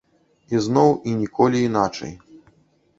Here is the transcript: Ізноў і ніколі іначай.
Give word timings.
Ізноў 0.59 0.89
і 1.11 1.15
ніколі 1.21 1.63
іначай. 1.69 2.13